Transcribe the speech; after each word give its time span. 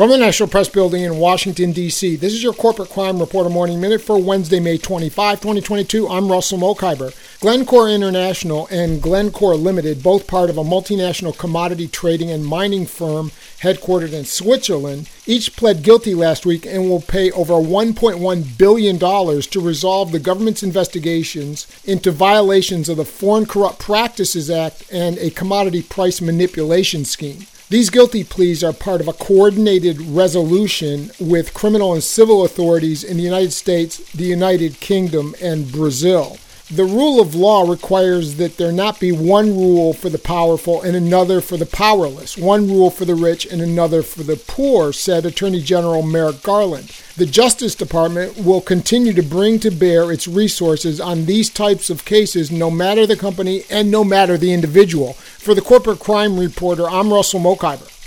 From 0.00 0.08
the 0.08 0.16
National 0.16 0.48
Press 0.48 0.70
Building 0.70 1.02
in 1.02 1.18
Washington, 1.18 1.72
D.C., 1.72 2.16
this 2.16 2.32
is 2.32 2.42
your 2.42 2.54
Corporate 2.54 2.88
Crime 2.88 3.18
Reporter 3.20 3.50
Morning 3.50 3.82
Minute 3.82 4.00
for 4.00 4.16
Wednesday, 4.16 4.58
May 4.58 4.78
25, 4.78 5.42
2022. 5.42 6.08
I'm 6.08 6.32
Russell 6.32 6.56
Mokhiber. 6.56 7.12
Glencore 7.40 7.86
International 7.86 8.66
and 8.70 9.02
Glencore 9.02 9.56
Limited, 9.56 10.02
both 10.02 10.26
part 10.26 10.48
of 10.48 10.56
a 10.56 10.64
multinational 10.64 11.36
commodity 11.36 11.86
trading 11.86 12.30
and 12.30 12.46
mining 12.46 12.86
firm 12.86 13.30
headquartered 13.60 14.14
in 14.14 14.24
Switzerland, 14.24 15.10
each 15.26 15.54
pled 15.54 15.82
guilty 15.82 16.14
last 16.14 16.46
week 16.46 16.64
and 16.64 16.88
will 16.88 17.02
pay 17.02 17.30
over 17.32 17.52
$1.1 17.52 18.56
billion 18.56 18.98
to 18.98 19.60
resolve 19.60 20.12
the 20.12 20.18
government's 20.18 20.62
investigations 20.62 21.66
into 21.84 22.10
violations 22.10 22.88
of 22.88 22.96
the 22.96 23.04
Foreign 23.04 23.44
Corrupt 23.44 23.78
Practices 23.78 24.48
Act 24.48 24.82
and 24.90 25.18
a 25.18 25.28
commodity 25.28 25.82
price 25.82 26.22
manipulation 26.22 27.04
scheme. 27.04 27.44
These 27.70 27.90
guilty 27.90 28.24
pleas 28.24 28.64
are 28.64 28.72
part 28.72 29.00
of 29.00 29.06
a 29.06 29.12
coordinated 29.12 30.00
resolution 30.00 31.12
with 31.20 31.54
criminal 31.54 31.92
and 31.92 32.02
civil 32.02 32.44
authorities 32.44 33.04
in 33.04 33.16
the 33.16 33.22
United 33.22 33.52
States, 33.52 33.98
the 34.12 34.24
United 34.24 34.80
Kingdom, 34.80 35.36
and 35.40 35.70
Brazil. 35.70 36.38
The 36.68 36.84
rule 36.84 37.20
of 37.20 37.36
law 37.36 37.70
requires 37.70 38.38
that 38.38 38.56
there 38.56 38.72
not 38.72 38.98
be 38.98 39.12
one 39.12 39.56
rule 39.56 39.92
for 39.92 40.08
the 40.08 40.18
powerful 40.18 40.82
and 40.82 40.96
another 40.96 41.40
for 41.40 41.56
the 41.56 41.64
powerless, 41.64 42.36
one 42.36 42.66
rule 42.66 42.90
for 42.90 43.04
the 43.04 43.14
rich 43.14 43.46
and 43.46 43.62
another 43.62 44.02
for 44.02 44.24
the 44.24 44.36
poor, 44.36 44.92
said 44.92 45.24
Attorney 45.24 45.62
General 45.62 46.02
Merrick 46.02 46.42
Garland. 46.42 46.90
The 47.20 47.26
Justice 47.26 47.74
Department 47.74 48.38
will 48.38 48.62
continue 48.62 49.12
to 49.12 49.22
bring 49.22 49.60
to 49.60 49.70
bear 49.70 50.10
its 50.10 50.26
resources 50.26 51.02
on 51.02 51.26
these 51.26 51.50
types 51.50 51.90
of 51.90 52.06
cases, 52.06 52.50
no 52.50 52.70
matter 52.70 53.06
the 53.06 53.14
company 53.14 53.64
and 53.68 53.90
no 53.90 54.04
matter 54.04 54.38
the 54.38 54.54
individual. 54.54 55.12
For 55.12 55.54
the 55.54 55.60
Corporate 55.60 55.98
Crime 55.98 56.40
Reporter, 56.40 56.88
I'm 56.88 57.12
Russell 57.12 57.40
Mokhiber. 57.40 57.99